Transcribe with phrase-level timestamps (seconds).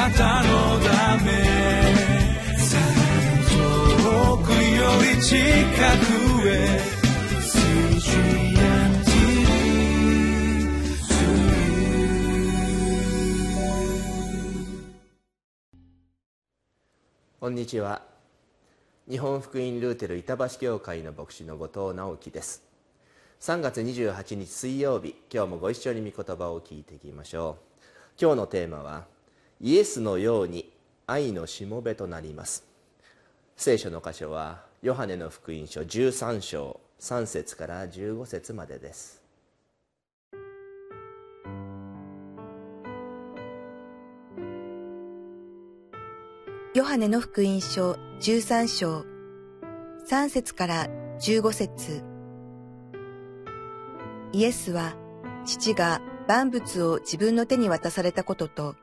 [0.00, 1.30] なたのため
[3.50, 6.80] 遠くより近くへ
[17.38, 18.00] こんにちは。
[19.06, 22.62] 日本福音ルーテル板橋教会の牧師の後藤直樹です。
[23.40, 27.64] 3月28日水曜日今日もご一緒に御言葉を聞いていきましょう。
[28.18, 29.04] 今日のテーマは
[29.62, 30.72] イエスのように
[31.06, 32.64] 愛のしもべとなります。
[33.56, 39.22] 聖書の箇所はヨハネの福音書13章3節から15節までです。
[46.74, 49.04] ヨハネの福音書13章
[50.08, 50.86] 3節から
[51.20, 52.02] 15節。
[54.32, 54.94] イエスは
[55.44, 58.76] 父が万物を自分の手に渡されたことと、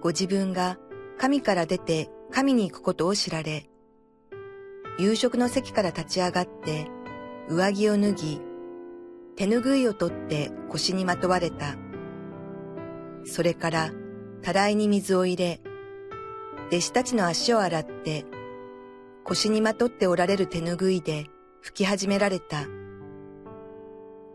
[0.00, 0.78] ご自分が
[1.18, 3.68] 神から出て神に行くことを知られ、
[4.98, 6.86] 夕食の席から立ち上がって
[7.48, 8.40] 上着を脱ぎ、
[9.36, 11.76] 手ぬぐいを取って腰にまとわれた。
[13.24, 13.90] それから
[14.42, 15.60] たらいに水を入れ、
[16.68, 18.24] 弟子たちの足を洗って、
[19.24, 21.26] 腰にまとっておられる手ぬぐいで
[21.64, 22.66] 拭き始められた。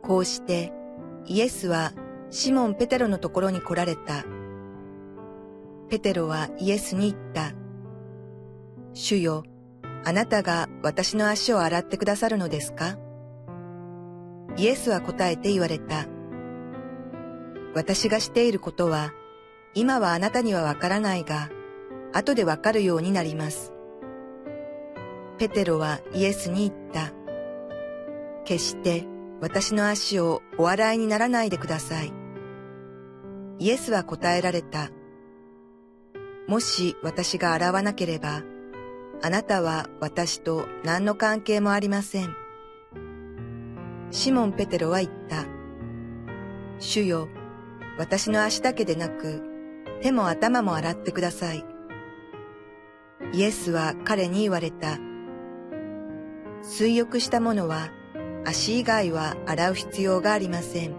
[0.04, 0.74] こうして
[1.26, 1.94] イエスは
[2.30, 4.26] シモン・ペテロのところに来られた。
[5.92, 7.52] ペテロはイエスに言った。
[8.94, 9.44] 主よ、
[10.06, 12.98] あなたが私の足を洗ってくださるのですか？
[14.56, 16.06] イエスは答えて言われた。
[17.76, 19.12] 私がしていることは、
[19.74, 21.50] 今はあなたにはわからないが、
[22.14, 23.74] 後でわかるようになります。
[25.40, 27.12] ペテロはイエスに言った。
[28.46, 29.04] 決して
[29.42, 32.14] 私の足をお洗いにならないでください。
[33.60, 34.90] イエスは答えられた。
[36.48, 38.44] もし私が洗わなければ、
[39.22, 42.36] あなたは私と何の関係もありません。
[44.10, 45.46] シモン・ペテロは言った。
[46.80, 47.30] 主よ、
[47.98, 49.44] 私の足だけでなく、
[50.02, 51.64] 手も頭も洗ってください。
[53.34, 54.98] イエスは彼に言われた。
[56.64, 57.90] 水浴した者は
[58.46, 60.96] 足以外は洗う必要がありません。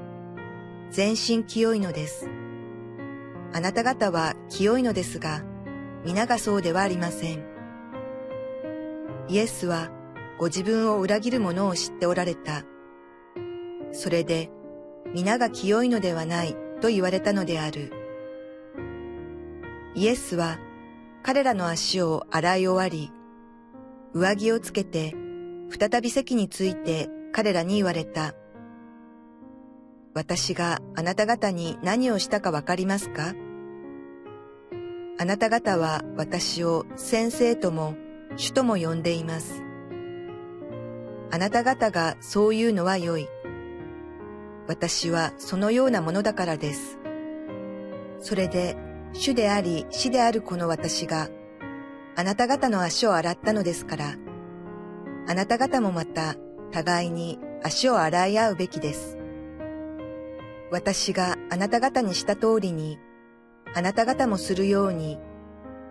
[0.90, 2.28] 全身清いのです。
[3.54, 5.42] あなた方は清いのですが、
[6.04, 7.44] 皆がそうではありません。
[9.28, 9.90] イエスは
[10.38, 12.64] ご自分を裏切る者を知っておられた。
[13.92, 14.50] それで、
[15.14, 17.92] 皆が清いのではないと言われたのである。
[19.94, 20.58] イエスは
[21.22, 23.12] 彼らの足を洗い終わり、
[24.14, 25.14] 上着をつけて、
[25.70, 28.34] 再び席について彼らに言われた。
[30.14, 33.34] 私があなた方に何をしたかわかりますか？
[35.18, 37.94] あなた方は私を先生とも
[38.36, 39.62] 主とも呼んでいます。
[41.30, 43.26] あなた方がそういうのは良い。
[44.68, 46.98] 私はそのようなものだからです。
[48.20, 48.76] それで
[49.14, 51.30] 主であり死であるこの私が、
[52.16, 54.16] あなた方の足を洗ったのですから、
[55.26, 56.36] あなた方もまた
[56.70, 59.16] 互いに足を洗い合うべきです。
[60.72, 62.98] 私があなた方にした通りに、
[63.74, 65.18] あなた方もするように、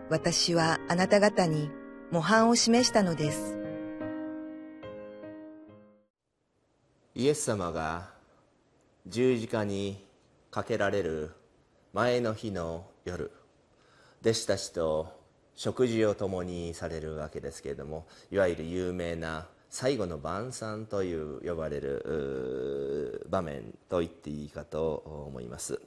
[0.09, 1.69] 私はあなた方に
[2.09, 3.59] 模範を示したのです。
[7.13, 8.09] イエス様が
[9.05, 10.03] 十字架に
[10.49, 11.29] かけられる
[11.93, 13.31] 前の日の夜
[14.21, 15.21] 弟子たちと
[15.53, 25.79] 食事を共にされるわけですけれどもいわゆる有名な最後の晩餐という呼ばれる場面と言っていいかと思います。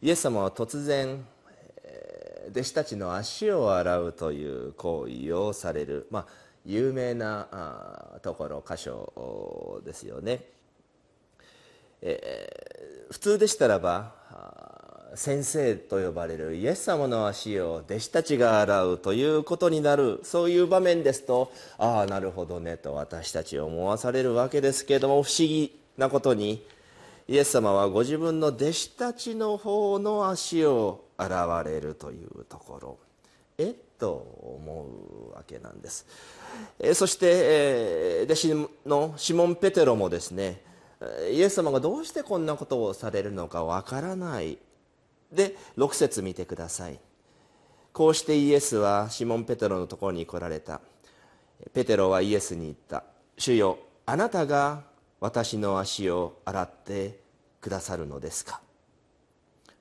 [0.00, 1.26] イエス様は突然
[2.50, 6.26] 弟子たちの足を洗うという行為をされる、まあ、
[6.64, 7.48] 有名な
[8.22, 10.44] ところ箇所ですよね、
[12.00, 14.14] えー、普通でしたらば
[15.16, 26.62] 先生と呼ばれるイエス様の足を弟子たちが洗うということになるそういう場面ですとああなるほどねと私たち思わされるわけですけれども不思議なことに
[27.28, 32.98] イエス様はご自分の弟子たちの方の足を洗われるというところ
[33.56, 34.12] えっと
[34.60, 34.86] 思
[35.30, 36.06] うわけなんです。
[36.78, 40.60] えそして、え弟子のシモン・ペテロもですね
[41.30, 44.58] イエス様がどうしてこんなことをされるのかわからない
[45.34, 46.98] で6節見てください。
[47.92, 50.80] こうしてイエスはシモン・ペテロのところに来られた。
[51.72, 53.04] ペテロはイエスに言った。
[53.38, 54.82] 主よあなたが
[55.20, 57.20] 私の足を洗って
[57.60, 58.60] くださるのですか？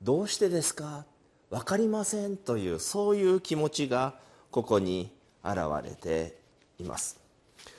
[0.01, 1.05] どうしてですか？
[1.50, 4.15] 分かりませんというそういう気持ちが
[4.51, 5.11] ここに
[5.44, 6.38] 現れて
[6.79, 7.19] います。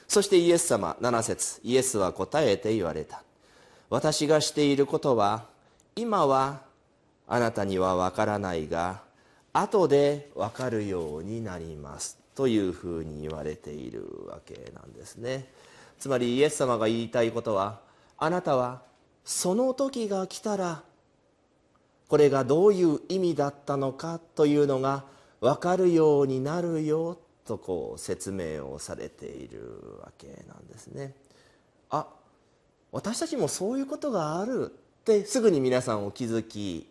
[0.06, 1.60] そしてイエス様7節。
[1.64, 3.22] イエスは答えて言われた。
[3.88, 5.46] 私がしていることは
[5.96, 6.62] 今は
[7.26, 9.02] あなたには分からないが
[9.52, 12.18] 後で分かるようになります。
[12.34, 15.46] というふうに言われているわけなんですね。
[15.98, 17.80] つまりイエス様が言いたいことは
[18.18, 18.82] あなたは
[19.24, 20.82] その時が来たら
[22.08, 25.04] これがどういう意味だったのかというのが
[25.40, 31.14] 分かるようになるよとこう説明をされているわけなんですね。
[31.90, 32.06] あ
[32.92, 36.88] 私たちもそういうことがあるってすぐに皆さんお気づき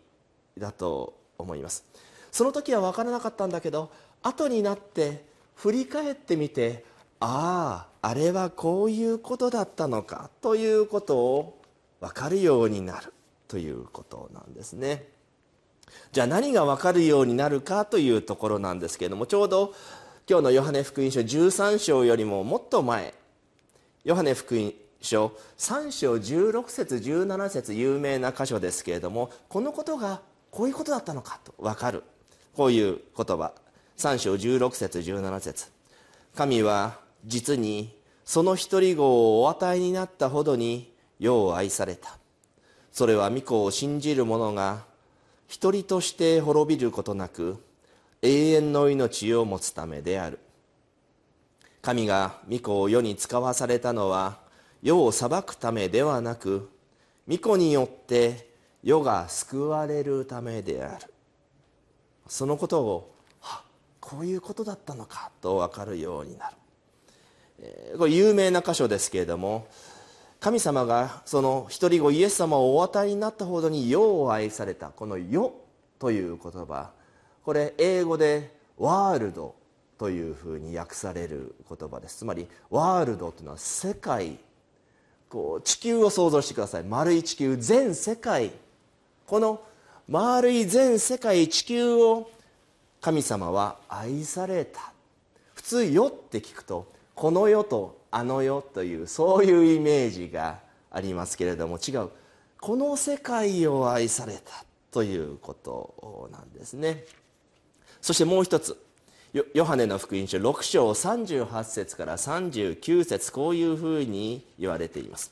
[0.58, 1.86] だと思います。
[2.32, 3.92] その時は分からなかったんだけど
[4.24, 6.84] 後になって振り返ってみて
[7.20, 11.62] あああれはこういうことだったのかということを
[12.02, 13.14] 分かるようになる
[13.48, 15.08] ということなんですね。
[16.12, 19.74] じゃあ何が分かるようになるかというところなんですけれどもちょうど
[20.28, 23.14] 今日のヨハネ福音書13章よりももっと前
[24.04, 30.22] ヨハネ福音書3章16節17節有名な箇所ですけれどもこのことが
[30.54, 32.04] こういうことだったのかと分かる。
[32.56, 33.54] こういう言葉。
[33.98, 35.66] 3章16節17節。
[36.36, 42.20] 神は実にその一人子をお与えになったほどに世を愛された。
[42.92, 44.84] それは御子を信じる者が
[45.48, 47.58] 一人として滅びることなく
[48.22, 50.38] 永遠の命を持つためである。
[51.82, 54.38] 神が御子を世に使わされたのは
[54.84, 56.70] 世を裁くためではなく
[57.28, 58.53] 御子によって
[58.84, 61.14] 世が救われるためである。
[62.28, 63.14] そのことを
[64.00, 66.56] こういうことだったのかと分かるようになる、
[67.60, 69.68] えー、これ有名な箇所ですけれども
[70.42, 75.54] 神様がその一人子イエス様をお与えになったほどに世を愛されたこの「世」
[76.00, 76.92] という言葉
[77.46, 79.56] これ英語で「ワールド」
[79.98, 82.18] というふうに訳される言葉です。
[82.18, 84.38] つまりワールドというのは世界。
[85.30, 86.84] こう地球を想像してください。
[86.84, 88.52] 丸い地球全世界
[89.34, 89.64] この
[90.08, 92.30] 丸い全世界地球を
[93.02, 94.94] 神様は愛された。
[95.56, 96.86] 普通「世」って聞くと
[97.16, 100.60] この世とあの世というそういうイメージが
[100.92, 102.10] ありますけれども違う。
[102.62, 107.04] この世界を愛されたということなんですね。
[108.02, 108.80] そしてもう一つ
[109.56, 115.32] ヨハネの福音書6章38節から39節こういうふうに言われています。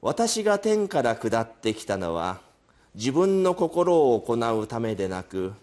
[0.00, 2.50] 私が天から下ってきたのは
[2.94, 5.54] 自分の心を行うためでなく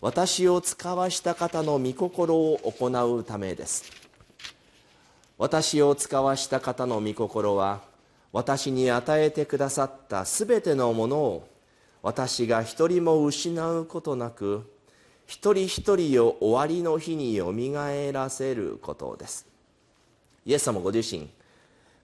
[0.00, 3.90] 私を使わした方の御心を行うためです。
[5.36, 7.82] 私を使わした方の御心は
[8.32, 11.48] 私に与えてくださったすべてのものを
[12.02, 14.70] 私が一人も失うことなく
[15.26, 19.46] 一人一人を終わりの日によみがえらせることです。
[20.44, 21.28] イエス様ご自身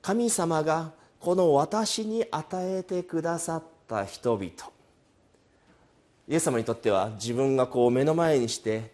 [0.02, 0.90] 神様が
[1.20, 4.50] この私に与えてくださったった人々
[6.28, 8.90] イエス様にとっては自分がこう目の前にして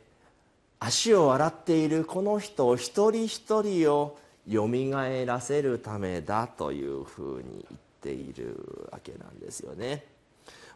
[0.80, 10.04] 足を洗っているこの人一人一人をよみがえらせるためだというふうに言っているわけなんですよね。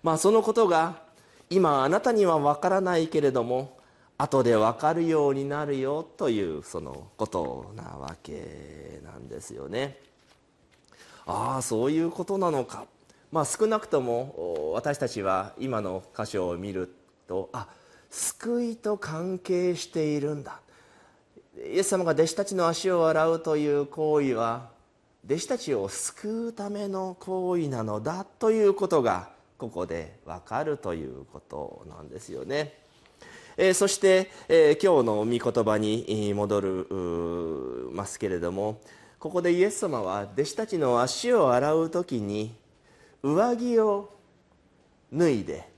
[0.02, 1.02] まあそのことが
[1.48, 3.78] 今あなたには分からないけれども
[4.18, 9.98] 後で分かるようになるよというそのことなわけなんですよね。
[11.24, 12.84] ああそういうことなのか
[13.32, 16.94] まあ、少なくとも私たちは今の箇所を見る
[17.26, 17.66] とあ
[18.10, 20.60] 救いと関係しているんだ
[21.56, 24.68] イエス様が弟子たちの足を洗うという行為は
[25.24, 32.74] 弟子たちを救うための行為なのだということがここで分かるということなんですよね。
[33.56, 38.80] えー、そして、えー、今日の御言葉に戻るますけれども
[39.18, 42.61] ここでイエス様は弟子たちの足を洗う時に
[43.22, 44.12] 上着を
[45.12, 45.68] 脱いで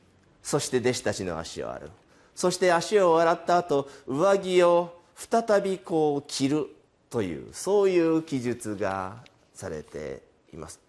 [0.43, 1.91] そして弟子たちの足を洗う。
[2.35, 6.67] そして足を洗った後上着を再びこう着る
[7.09, 9.23] というそういう記述が
[9.55, 10.23] されて
[10.53, 10.81] います。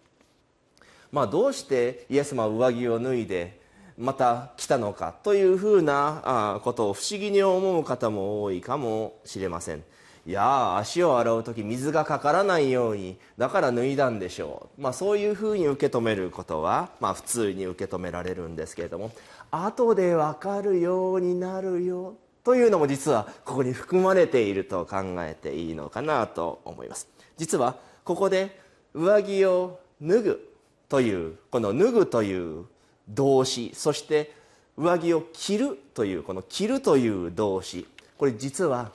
[1.12, 3.60] まあどうしてイエス様は上着を脱いで
[3.96, 9.82] また来たのかというふうなことを不思議に思う方も多いかもしれません。
[10.26, 19.12] いや足を洗う時水がかからないようにだから脱いだんでしょう、まあ、そういうふうに受け止めることは、まあ、普通に受け止められるんですけれども
[19.52, 27.08] 後で分かるようになるよというのも実はここに含まれていると考えていいのかなと思います。
[27.36, 28.60] 実はここで
[28.94, 30.52] 上着を脱ぐ
[30.88, 32.66] というこの脱ぐという
[33.08, 34.32] 動詞そして
[34.76, 38.92] 上着を着るというこの着るという動詞これ実は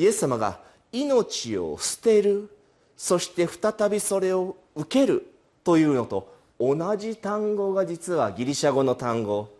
[0.00, 0.58] イエス様が
[0.92, 2.48] 命を捨てる。
[2.96, 5.26] そして再びそれを受ける
[5.62, 9.50] というのと同じ単語が実はギリシャ語の単語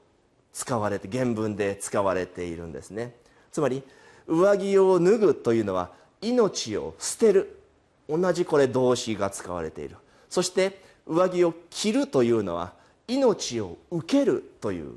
[0.54, 3.14] 使われて原文で使われているんですね。
[3.52, 3.82] つまり
[4.26, 5.90] 上着を脱ぐというのは
[6.22, 7.60] 命を捨てる。
[8.08, 9.96] 同じこれ動詞が使われている。
[10.30, 12.72] そして上着を着るというのは
[13.08, 14.90] 命を受けるという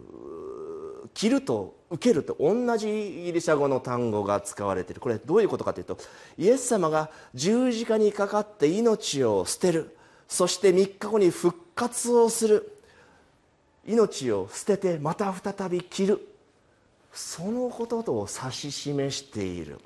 [1.13, 5.01] 着ると受けると同じギリシャ語の単語が使われている。
[5.01, 5.98] これどういうことかというと
[6.38, 9.96] イエス様が十字架にかかって命を捨てる。
[10.27, 12.70] そして3日後に復活をする。
[13.86, 16.27] 命を捨ててまた再び着る。
[17.12, 19.79] そのことを指し示している。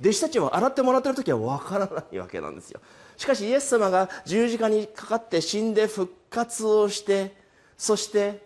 [0.00, 2.80] 弟子たちは洗ってもらってる時は分からないわけなんですよ。
[3.16, 7.44] しかしイエス様が十字架にかかって死んで復活をして
[7.76, 8.43] そして、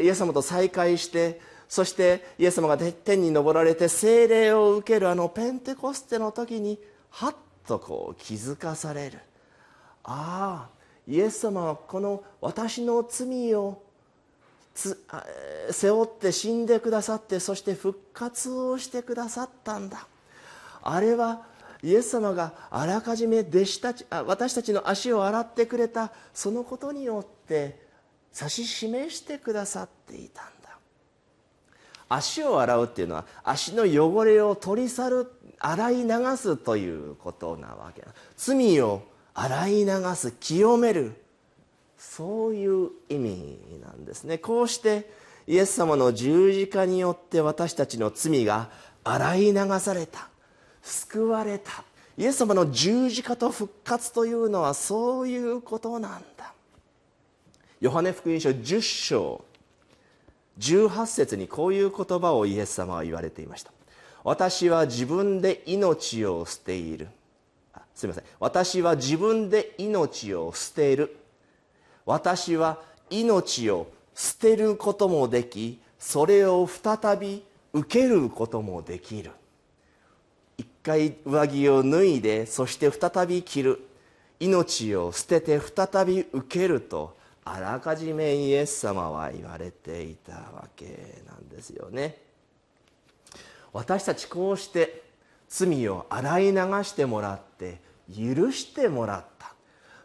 [0.00, 6.78] イエス様と再会してそしてイエス様が天に昇られて聖霊を受けるあのペンテコステの時に
[7.10, 7.34] はっ
[7.66, 9.18] とこう気づかされる。
[10.04, 10.74] ああ
[11.08, 13.82] イエス様はこの私の罪を
[14.74, 20.06] 背負って死んでくださってそして復活をしてくださったんだ。
[20.82, 21.46] あれは
[21.82, 27.83] イエス様があらかじめ弟子たち私たちの足を洗ってくれたそのことによって
[28.36, 30.78] 指し示してくださっていたんだ。
[32.08, 38.02] 足を洗うっていうのは足の汚れを取り去る洗い流すということなわけ。
[38.02, 39.02] だ罪を
[39.34, 41.14] 洗い流す清める。
[41.96, 44.38] そういう意味なんですね。
[44.38, 45.10] こうして
[45.46, 48.70] イエス様の十字架によって私たちの罪が
[49.04, 50.28] 洗い流された。
[50.82, 51.84] 救われた。
[52.16, 56.53] イエス様の十字架と復活というのはそういうことなんだ。
[57.84, 59.44] ヨハネ福音書10章
[60.58, 63.72] 18節にこういう言葉をイエス様は言われていました。
[64.22, 67.08] 私は自分で命を捨ている。
[67.94, 68.24] すみません。
[68.40, 71.14] 私は自分で命を捨てる。
[72.06, 79.30] 私は命を捨てることもできそれを再び受けることもできる。
[80.56, 83.86] 一回上着を脱いでそして再び着る。
[84.40, 92.18] 命を捨てて再び受けるとあらかじめイエス様は言われていたわけなんですよね。
[93.72, 95.02] 私たちこうして
[95.48, 99.52] 罪を洗い流してもらって許してもらった。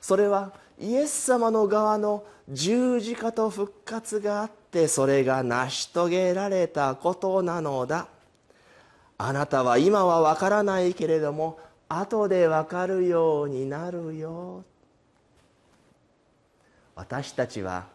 [0.01, 8.08] それはイエス様の側の十字架と復活があってそれが成し遂げられたことなのだ。
[9.17, 14.63] あなたは今は分からないけれども後で分かるようになるよ。
[17.00, 17.86] 私たちは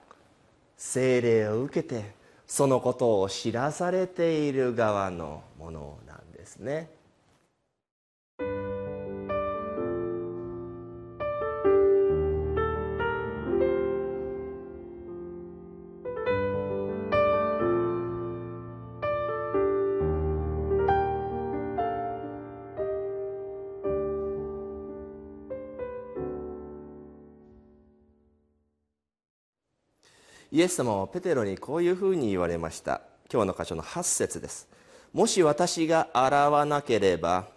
[0.79, 2.15] 聖霊を受けて
[2.47, 6.89] そのことを知らされている側のものなんですね。
[30.55, 33.01] イエス様はペテロにこういうふうに言われました。
[33.29, 34.69] 今日の箇所の8節です。
[35.13, 37.49] もし私が洗わなければ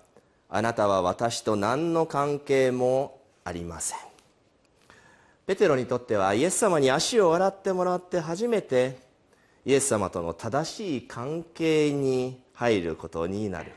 [0.50, 4.00] あなたは私と何の関係もありません。
[5.46, 8.98] ペテロにとってはイエス様に足を洗ってもらって初めて
[9.64, 13.74] イエス様との正しい関係に入ることになる。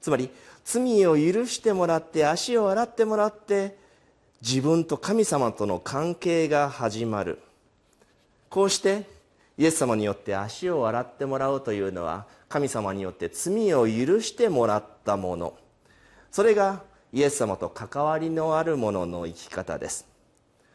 [0.00, 0.30] つまり
[0.64, 3.76] 罪を許してもらって足を洗ってもらって
[4.40, 7.40] 自分と神様との関係が始まる。
[8.50, 9.06] こうして
[9.56, 15.54] イエス様によって足を洗ってもらうというのは神様によって罪を許してもらったもの。
[16.32, 20.06] それがイエス様と関わりのあるものの生き方です。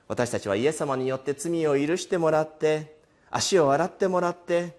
[0.08, 2.96] 私たちはイエス様によって罪を許してもらって
[3.30, 4.78] 足を洗ってもらって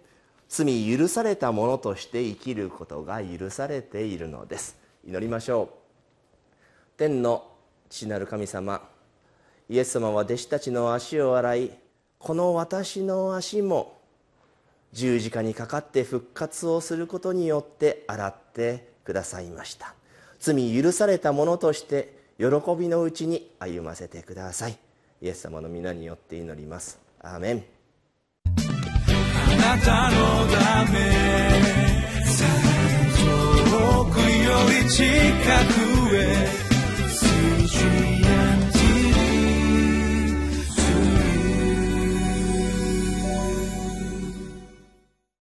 [0.48, 4.78] 罪許されたものとして生きることが許されているのです。
[5.06, 5.68] 祈りましょう。
[6.96, 7.46] 天の
[7.90, 8.82] 父なる神様
[9.68, 11.70] イエス様は弟子たちの足を洗い
[12.18, 13.96] この私の足も
[14.92, 19.94] 十字架にかかって復活をすることによって洗ってくださいました。
[20.40, 22.46] 罪許されたものとして喜
[22.78, 24.78] びのうちに歩ませてください。
[25.22, 26.98] イエス様の皆によって祈ります。
[27.20, 27.64] アーメン。
[28.44, 30.16] あなたの
[30.52, 30.98] ため
[33.16, 34.24] 遠くよ
[34.84, 35.04] り近
[36.08, 36.66] くへ